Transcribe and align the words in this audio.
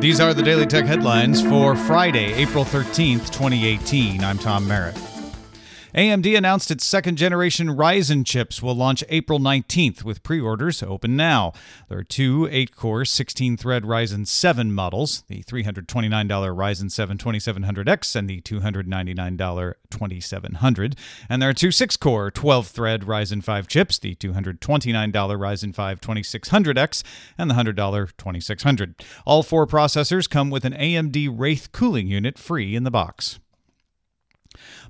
These 0.00 0.20
are 0.20 0.32
the 0.32 0.44
Daily 0.44 0.64
Tech 0.64 0.84
headlines 0.84 1.42
for 1.42 1.74
Friday, 1.74 2.32
April 2.34 2.64
13th, 2.64 3.32
2018. 3.32 4.22
I'm 4.22 4.38
Tom 4.38 4.68
Merritt. 4.68 4.96
AMD 5.94 6.36
announced 6.36 6.70
its 6.70 6.84
second 6.84 7.16
generation 7.16 7.68
Ryzen 7.68 8.26
chips 8.26 8.62
will 8.62 8.74
launch 8.74 9.02
April 9.08 9.38
19th, 9.38 10.04
with 10.04 10.22
pre 10.22 10.38
orders 10.38 10.82
open 10.82 11.16
now. 11.16 11.52
There 11.88 11.98
are 11.98 12.04
two 12.04 12.46
8 12.50 12.76
core, 12.76 13.04
16 13.06 13.56
thread 13.56 13.84
Ryzen 13.84 14.26
7 14.26 14.72
models 14.72 15.24
the 15.28 15.42
$329 15.44 15.86
Ryzen 15.86 16.90
7 16.90 17.16
2700X 17.18 18.16
and 18.16 18.28
the 18.28 18.40
$299 18.42 19.74
2700. 19.90 20.96
And 21.28 21.40
there 21.40 21.48
are 21.48 21.54
two 21.54 21.70
6 21.70 21.96
core, 21.96 22.30
12 22.30 22.66
thread 22.66 23.02
Ryzen 23.02 23.42
5 23.42 23.68
chips 23.68 23.98
the 23.98 24.14
$229 24.16 25.12
Ryzen 25.12 25.74
5 25.74 26.00
2600X 26.00 27.02
and 27.38 27.50
the 27.50 27.54
$100 27.54 27.76
2600. 28.18 28.94
All 29.24 29.42
four 29.42 29.66
processors 29.66 30.28
come 30.28 30.50
with 30.50 30.64
an 30.64 30.74
AMD 30.74 31.34
Wraith 31.34 31.72
cooling 31.72 32.08
unit 32.08 32.38
free 32.38 32.76
in 32.76 32.84
the 32.84 32.90
box. 32.90 33.38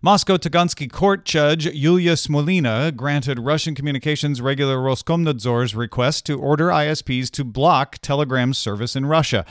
Moscow 0.02 0.36
Tagansky 0.36 0.90
Court 0.90 1.24
Judge 1.24 1.66
Yulia 1.66 2.14
Smolina 2.14 2.94
granted 2.94 3.38
Russian 3.38 3.74
communications 3.74 4.40
regular 4.40 4.76
Roskomnadzor's 4.76 5.74
request 5.74 6.26
to 6.26 6.38
order 6.38 6.68
ISPs 6.68 7.30
to 7.32 7.44
block 7.44 7.98
Telegram's 7.98 8.58
service 8.58 8.94
in 8.94 9.06
Russia. 9.06 9.44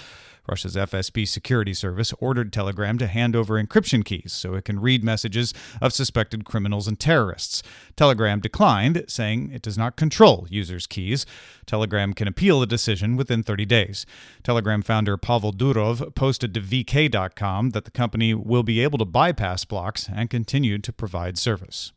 Russia's 0.47 0.75
FSB 0.75 1.27
security 1.27 1.73
service 1.73 2.13
ordered 2.19 2.53
Telegram 2.53 2.97
to 2.97 3.07
hand 3.07 3.35
over 3.35 3.61
encryption 3.61 4.03
keys 4.03 4.33
so 4.33 4.53
it 4.53 4.65
can 4.65 4.79
read 4.79 5.03
messages 5.03 5.53
of 5.81 5.93
suspected 5.93 6.45
criminals 6.45 6.88
and 6.88 6.99
terrorists. 6.99 7.63
Telegram 7.95 8.39
declined, 8.39 9.03
saying 9.07 9.52
it 9.52 9.61
does 9.61 9.77
not 9.77 9.95
control 9.95 10.47
users' 10.49 10.88
keys. 10.88 11.25
Telegram 11.65 12.13
can 12.13 12.27
appeal 12.27 12.59
the 12.59 12.65
decision 12.65 13.17
within 13.17 13.43
30 13.43 13.65
days. 13.65 14.05
Telegram 14.43 14.81
founder 14.81 15.17
Pavel 15.17 15.52
Durov 15.52 16.15
posted 16.15 16.53
to 16.53 16.61
VK.com 16.61 17.71
that 17.71 17.85
the 17.85 17.91
company 17.91 18.33
will 18.33 18.63
be 18.63 18.79
able 18.81 18.97
to 18.97 19.05
bypass 19.05 19.66
blocks 19.66 20.09
and 20.13 20.29
continue 20.29 20.77
to 20.77 20.94
provide 20.94 21.38
service. 21.38 21.91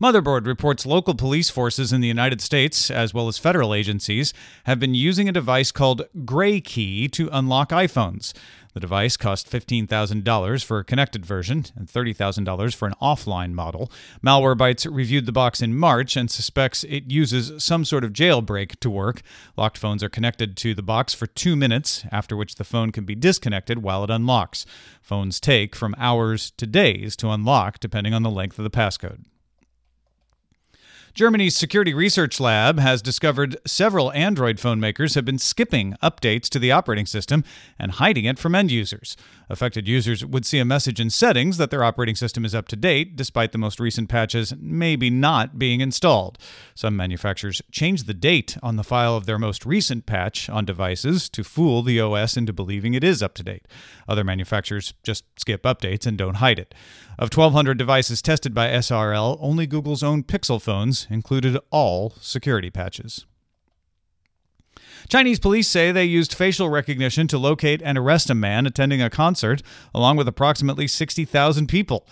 Motherboard 0.00 0.46
reports 0.46 0.86
local 0.86 1.14
police 1.14 1.50
forces 1.50 1.92
in 1.92 2.00
the 2.00 2.08
United 2.08 2.40
States, 2.40 2.90
as 2.90 3.14
well 3.14 3.28
as 3.28 3.38
federal 3.38 3.74
agencies, 3.74 4.32
have 4.64 4.78
been 4.78 4.94
using 4.94 5.28
a 5.28 5.32
device 5.32 5.72
called 5.72 6.02
GrayKey 6.24 7.10
to 7.12 7.28
unlock 7.32 7.70
iPhones. 7.70 8.32
The 8.76 8.80
device 8.80 9.16
cost 9.16 9.50
$15,000 9.50 10.62
for 10.62 10.78
a 10.78 10.84
connected 10.84 11.24
version 11.24 11.64
and 11.76 11.88
$30,000 11.88 12.74
for 12.74 12.86
an 12.86 12.92
offline 13.00 13.54
model. 13.54 13.90
Malwarebytes 14.22 14.86
reviewed 14.94 15.24
the 15.24 15.32
box 15.32 15.62
in 15.62 15.74
March 15.74 16.14
and 16.14 16.30
suspects 16.30 16.84
it 16.84 17.10
uses 17.10 17.64
some 17.64 17.86
sort 17.86 18.04
of 18.04 18.12
jailbreak 18.12 18.78
to 18.80 18.90
work. 18.90 19.22
Locked 19.56 19.78
phones 19.78 20.02
are 20.02 20.10
connected 20.10 20.58
to 20.58 20.74
the 20.74 20.82
box 20.82 21.14
for 21.14 21.26
two 21.26 21.56
minutes, 21.56 22.04
after 22.12 22.36
which 22.36 22.56
the 22.56 22.64
phone 22.64 22.92
can 22.92 23.06
be 23.06 23.14
disconnected 23.14 23.82
while 23.82 24.04
it 24.04 24.10
unlocks. 24.10 24.66
Phones 25.00 25.40
take 25.40 25.74
from 25.74 25.94
hours 25.96 26.50
to 26.58 26.66
days 26.66 27.16
to 27.16 27.30
unlock, 27.30 27.80
depending 27.80 28.12
on 28.12 28.24
the 28.24 28.30
length 28.30 28.58
of 28.58 28.64
the 28.64 28.68
passcode. 28.68 29.24
Germany's 31.16 31.56
Security 31.56 31.94
Research 31.94 32.38
Lab 32.40 32.78
has 32.78 33.00
discovered 33.00 33.56
several 33.66 34.12
Android 34.12 34.60
phone 34.60 34.78
makers 34.78 35.14
have 35.14 35.24
been 35.24 35.38
skipping 35.38 35.96
updates 36.02 36.50
to 36.50 36.58
the 36.58 36.70
operating 36.70 37.06
system 37.06 37.42
and 37.78 37.92
hiding 37.92 38.26
it 38.26 38.38
from 38.38 38.54
end 38.54 38.70
users. 38.70 39.16
Affected 39.48 39.88
users 39.88 40.26
would 40.26 40.44
see 40.44 40.58
a 40.58 40.64
message 40.66 41.00
in 41.00 41.08
settings 41.08 41.56
that 41.56 41.70
their 41.70 41.82
operating 41.82 42.16
system 42.16 42.44
is 42.44 42.54
up 42.54 42.68
to 42.68 42.76
date, 42.76 43.16
despite 43.16 43.52
the 43.52 43.58
most 43.58 43.80
recent 43.80 44.10
patches 44.10 44.52
maybe 44.58 45.08
not 45.08 45.58
being 45.58 45.80
installed. 45.80 46.36
Some 46.74 46.94
manufacturers 46.96 47.62
change 47.70 48.02
the 48.02 48.12
date 48.12 48.58
on 48.62 48.76
the 48.76 48.84
file 48.84 49.16
of 49.16 49.24
their 49.24 49.38
most 49.38 49.64
recent 49.64 50.04
patch 50.04 50.50
on 50.50 50.66
devices 50.66 51.30
to 51.30 51.42
fool 51.42 51.82
the 51.82 51.98
OS 51.98 52.36
into 52.36 52.52
believing 52.52 52.92
it 52.92 53.02
is 53.02 53.22
up 53.22 53.32
to 53.36 53.42
date. 53.42 53.66
Other 54.06 54.22
manufacturers 54.22 54.92
just 55.02 55.24
skip 55.40 55.62
updates 55.62 56.04
and 56.04 56.18
don't 56.18 56.36
hide 56.36 56.58
it. 56.58 56.74
Of 57.18 57.34
1,200 57.34 57.78
devices 57.78 58.20
tested 58.20 58.52
by 58.52 58.68
SRL, 58.68 59.38
only 59.40 59.66
Google's 59.66 60.02
own 60.02 60.22
Pixel 60.22 60.60
phones 60.60 61.05
included 61.10 61.58
all 61.70 62.14
security 62.20 62.70
patches. 62.70 63.26
Chinese 65.08 65.38
police 65.38 65.68
say 65.68 65.92
they 65.92 66.04
used 66.04 66.34
facial 66.34 66.68
recognition 66.68 67.28
to 67.28 67.38
locate 67.38 67.80
and 67.82 67.96
arrest 67.96 68.28
a 68.30 68.34
man 68.34 68.66
attending 68.66 69.00
a 69.00 69.10
concert, 69.10 69.62
along 69.94 70.16
with 70.16 70.26
approximately 70.26 70.86
60,000 70.86 71.68
people. 71.68 72.06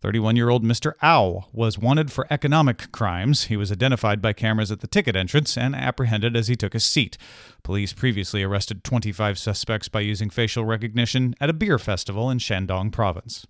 31 0.00 0.34
year 0.34 0.48
old 0.48 0.64
Mr. 0.64 0.94
Ao 1.02 1.44
was 1.52 1.78
wanted 1.78 2.10
for 2.10 2.26
economic 2.30 2.90
crimes. 2.90 3.44
He 3.44 3.56
was 3.56 3.70
identified 3.70 4.22
by 4.22 4.32
cameras 4.32 4.72
at 4.72 4.80
the 4.80 4.86
ticket 4.86 5.14
entrance 5.14 5.58
and 5.58 5.76
apprehended 5.76 6.36
as 6.36 6.48
he 6.48 6.56
took 6.56 6.74
a 6.74 6.80
seat. 6.80 7.18
Police 7.62 7.92
previously 7.92 8.42
arrested 8.42 8.82
25 8.82 9.38
suspects 9.38 9.88
by 9.88 10.00
using 10.00 10.30
facial 10.30 10.64
recognition 10.64 11.34
at 11.40 11.50
a 11.50 11.54
beer 11.54 11.78
festival 11.78 12.30
in 12.30 12.38
Shandong 12.38 12.90
province. 12.90 13.46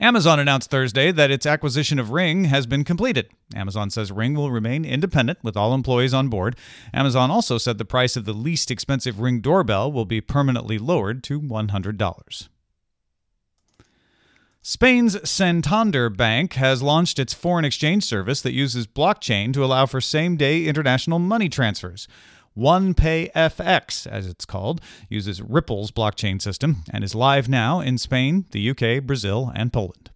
Amazon 0.00 0.38
announced 0.38 0.70
Thursday 0.70 1.12
that 1.12 1.30
its 1.30 1.46
acquisition 1.46 1.98
of 1.98 2.10
Ring 2.10 2.44
has 2.44 2.66
been 2.66 2.84
completed. 2.84 3.28
Amazon 3.54 3.90
says 3.90 4.10
Ring 4.10 4.34
will 4.34 4.50
remain 4.50 4.84
independent 4.84 5.38
with 5.42 5.56
all 5.56 5.74
employees 5.74 6.14
on 6.14 6.28
board. 6.28 6.56
Amazon 6.92 7.30
also 7.30 7.58
said 7.58 7.78
the 7.78 7.84
price 7.84 8.16
of 8.16 8.24
the 8.24 8.32
least 8.32 8.70
expensive 8.70 9.20
Ring 9.20 9.40
doorbell 9.40 9.92
will 9.92 10.04
be 10.04 10.20
permanently 10.20 10.78
lowered 10.78 11.22
to 11.24 11.40
$100. 11.40 12.48
Spain's 14.64 15.28
Santander 15.28 16.08
Bank 16.08 16.52
has 16.54 16.82
launched 16.82 17.18
its 17.18 17.34
foreign 17.34 17.64
exchange 17.64 18.04
service 18.04 18.40
that 18.42 18.52
uses 18.52 18.86
blockchain 18.86 19.52
to 19.52 19.64
allow 19.64 19.86
for 19.86 20.00
same 20.00 20.36
day 20.36 20.66
international 20.66 21.18
money 21.18 21.48
transfers. 21.48 22.06
OnePayFX, 22.56 24.06
as 24.06 24.26
it's 24.26 24.44
called, 24.44 24.80
uses 25.08 25.42
Ripple's 25.42 25.90
blockchain 25.90 26.40
system 26.40 26.84
and 26.90 27.02
is 27.02 27.14
live 27.14 27.48
now 27.48 27.80
in 27.80 27.98
Spain, 27.98 28.44
the 28.50 28.70
UK, 28.70 29.02
Brazil, 29.04 29.50
and 29.54 29.72
Poland. 29.72 30.11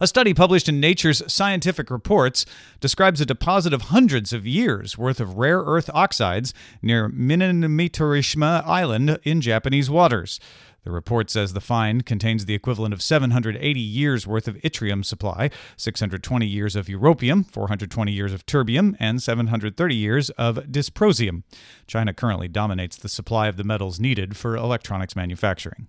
A 0.00 0.06
study 0.06 0.34
published 0.34 0.68
in 0.68 0.80
Nature's 0.80 1.22
Scientific 1.32 1.90
Reports 1.90 2.46
describes 2.80 3.20
a 3.20 3.26
deposit 3.26 3.72
of 3.72 3.82
hundreds 3.82 4.32
of 4.32 4.46
years 4.46 4.96
worth 4.96 5.20
of 5.20 5.36
rare 5.36 5.60
earth 5.60 5.90
oxides 5.92 6.54
near 6.80 7.08
Minamitorishima 7.08 8.64
Island 8.66 9.18
in 9.22 9.40
Japanese 9.40 9.90
waters. 9.90 10.40
The 10.84 10.90
report 10.90 11.30
says 11.30 11.52
the 11.52 11.60
find 11.60 12.04
contains 12.04 12.46
the 12.46 12.54
equivalent 12.54 12.92
of 12.92 13.02
780 13.02 13.78
years 13.78 14.26
worth 14.26 14.48
of 14.48 14.56
yttrium 14.56 15.04
supply, 15.04 15.50
620 15.76 16.46
years 16.46 16.74
of 16.74 16.86
europium, 16.86 17.48
420 17.48 18.10
years 18.10 18.32
of 18.32 18.46
terbium, 18.46 18.96
and 18.98 19.22
730 19.22 19.94
years 19.94 20.30
of 20.30 20.56
dysprosium. 20.56 21.44
China 21.86 22.12
currently 22.12 22.48
dominates 22.48 22.96
the 22.96 23.08
supply 23.08 23.46
of 23.46 23.56
the 23.56 23.64
metals 23.64 24.00
needed 24.00 24.36
for 24.36 24.56
electronics 24.56 25.14
manufacturing. 25.14 25.86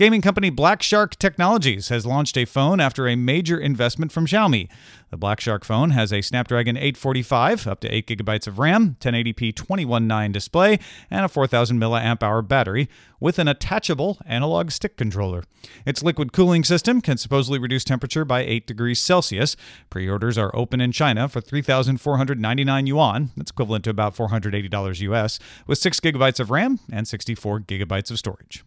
Gaming 0.00 0.22
company 0.22 0.48
Black 0.48 0.82
Shark 0.82 1.18
Technologies 1.18 1.90
has 1.90 2.06
launched 2.06 2.38
a 2.38 2.46
phone 2.46 2.80
after 2.80 3.06
a 3.06 3.16
major 3.16 3.58
investment 3.60 4.10
from 4.10 4.24
Xiaomi. 4.24 4.70
The 5.10 5.18
Black 5.18 5.40
Shark 5.40 5.62
phone 5.62 5.90
has 5.90 6.10
a 6.10 6.22
Snapdragon 6.22 6.78
845, 6.78 7.66
up 7.66 7.80
to 7.80 7.94
8 7.94 8.06
gigabytes 8.06 8.46
of 8.46 8.58
RAM, 8.58 8.96
1080p 9.00 9.52
21.9 9.52 10.32
display, 10.32 10.78
and 11.10 11.26
a 11.26 11.28
4000 11.28 11.78
mAh 11.78 12.40
battery 12.40 12.88
with 13.20 13.38
an 13.38 13.46
attachable 13.46 14.16
analog 14.24 14.70
stick 14.70 14.96
controller. 14.96 15.44
Its 15.84 16.02
liquid 16.02 16.32
cooling 16.32 16.64
system 16.64 17.02
can 17.02 17.18
supposedly 17.18 17.58
reduce 17.58 17.84
temperature 17.84 18.24
by 18.24 18.40
8 18.40 18.66
degrees 18.66 19.00
Celsius. 19.00 19.54
Pre-orders 19.90 20.38
are 20.38 20.56
open 20.56 20.80
in 20.80 20.92
China 20.92 21.28
for 21.28 21.42
3,499 21.42 22.86
yuan, 22.86 23.32
that's 23.36 23.50
equivalent 23.50 23.84
to 23.84 23.90
about 23.90 24.16
$480 24.16 25.00
US, 25.02 25.38
with 25.66 25.76
6 25.76 26.00
gigabytes 26.00 26.40
of 26.40 26.50
RAM 26.50 26.80
and 26.90 27.06
64 27.06 27.60
gigabytes 27.60 28.10
of 28.10 28.18
storage. 28.18 28.64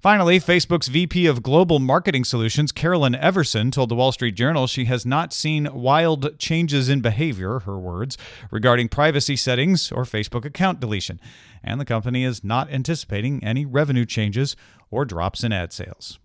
Finally, 0.00 0.38
Facebook's 0.38 0.88
VP 0.88 1.26
of 1.26 1.42
Global 1.42 1.80
Marketing 1.80 2.24
Solutions, 2.24 2.70
Carolyn 2.70 3.16
Everson, 3.16 3.70
told 3.70 3.88
the 3.88 3.96
Wall 3.96 4.12
Street 4.12 4.36
Journal 4.36 4.66
she 4.66 4.84
has 4.84 5.04
not 5.04 5.32
seen 5.32 5.68
wild 5.72 6.38
changes 6.38 6.88
in 6.88 7.00
behavior, 7.00 7.60
her 7.60 7.78
words, 7.78 8.16
regarding 8.50 8.88
privacy 8.88 9.34
settings 9.34 9.90
or 9.90 10.04
Facebook 10.04 10.44
account 10.44 10.78
deletion. 10.78 11.20
And 11.64 11.80
the 11.80 11.84
company 11.84 12.22
is 12.22 12.44
not 12.44 12.70
anticipating 12.70 13.42
any 13.42 13.66
revenue 13.66 14.04
changes 14.04 14.54
or 14.90 15.04
drops 15.04 15.42
in 15.42 15.52
ad 15.52 15.72
sales. 15.72 16.18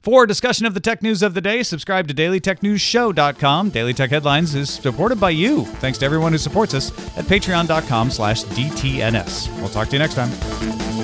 For 0.00 0.24
discussion 0.24 0.66
of 0.66 0.74
the 0.74 0.80
tech 0.80 1.02
news 1.02 1.22
of 1.22 1.34
the 1.34 1.40
day, 1.40 1.62
subscribe 1.62 2.06
to 2.08 2.14
dailytechnewsshow.com. 2.14 3.70
Daily 3.70 3.92
Tech 3.92 4.10
Headlines 4.10 4.54
is 4.54 4.70
supported 4.70 5.18
by 5.18 5.30
you. 5.30 5.64
Thanks 5.64 5.98
to 5.98 6.04
everyone 6.06 6.32
who 6.32 6.38
supports 6.38 6.74
us 6.74 6.90
at 7.18 7.24
patreon.com 7.24 8.10
slash 8.10 8.44
DTNS. 8.44 9.60
We'll 9.60 9.68
talk 9.68 9.88
to 9.88 9.94
you 9.94 9.98
next 9.98 10.14
time. 10.14 10.95